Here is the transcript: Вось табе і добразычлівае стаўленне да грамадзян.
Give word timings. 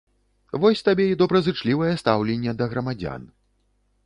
Вось 0.61 0.81
табе 0.87 1.05
і 1.11 1.17
добразычлівае 1.23 1.93
стаўленне 2.01 2.51
да 2.63 2.73
грамадзян. 2.73 3.31